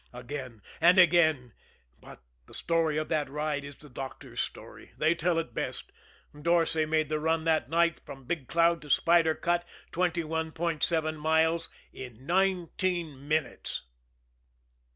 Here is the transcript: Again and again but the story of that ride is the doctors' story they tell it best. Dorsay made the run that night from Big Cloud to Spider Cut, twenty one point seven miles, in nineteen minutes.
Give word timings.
Again 0.13 0.63
and 0.81 0.97
again 0.97 1.53
but 1.99 2.23
the 2.47 2.55
story 2.55 2.97
of 2.97 3.07
that 3.09 3.29
ride 3.29 3.63
is 3.63 3.75
the 3.75 3.87
doctors' 3.87 4.39
story 4.41 4.93
they 4.97 5.13
tell 5.13 5.37
it 5.37 5.53
best. 5.53 5.91
Dorsay 6.33 6.87
made 6.87 7.07
the 7.07 7.19
run 7.19 7.43
that 7.43 7.69
night 7.69 8.01
from 8.03 8.23
Big 8.25 8.47
Cloud 8.47 8.81
to 8.81 8.89
Spider 8.89 9.35
Cut, 9.35 9.63
twenty 9.91 10.23
one 10.23 10.53
point 10.53 10.81
seven 10.81 11.17
miles, 11.17 11.69
in 11.93 12.25
nineteen 12.25 13.27
minutes. 13.27 13.83